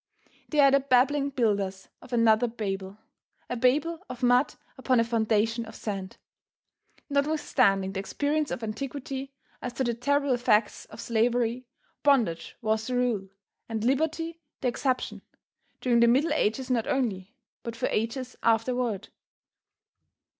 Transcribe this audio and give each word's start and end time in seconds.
They 0.49 0.59
are 0.61 0.71
the 0.71 0.79
babbling 0.79 1.29
builders 1.29 1.87
of 2.01 2.11
another 2.11 2.47
Babel, 2.47 2.97
a 3.51 3.55
Babel 3.55 4.03
of 4.09 4.23
mud 4.23 4.55
upon 4.75 4.99
a 4.99 5.03
foundation 5.03 5.63
of 5.63 5.75
sand. 5.75 6.17
Nothwithstanding 7.07 7.93
the 7.93 7.99
experience 7.99 8.49
of 8.49 8.63
antiquity 8.63 9.31
as 9.61 9.73
to 9.73 9.83
the 9.83 9.93
terrible 9.93 10.33
effects 10.33 10.85
of 10.85 10.99
slavery, 11.01 11.67
bondage 12.01 12.57
was 12.63 12.87
the 12.87 12.95
rule, 12.95 13.29
and 13.69 13.83
liberty 13.83 14.41
the 14.61 14.67
exception, 14.69 15.21
during 15.81 15.99
the 15.99 16.07
Middle 16.07 16.33
Ages 16.33 16.71
not 16.71 16.87
only, 16.87 17.35
but 17.61 17.75
for 17.75 17.85
ages 17.89 18.35
afterward. 18.41 19.09